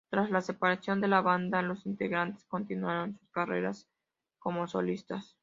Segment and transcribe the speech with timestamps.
[0.09, 3.87] Tras la separación de la banda, los integrantes continuaron sus carreras
[4.39, 5.37] como solistas.